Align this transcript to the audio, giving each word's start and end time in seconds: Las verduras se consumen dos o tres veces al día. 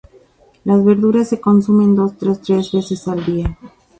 Las 0.63 0.83
verduras 0.83 1.27
se 1.29 1.39
consumen 1.39 1.93
dos 1.93 2.13
o 2.23 2.33
tres 2.41 2.71
veces 2.71 3.07
al 3.07 3.23
día. 3.23 3.55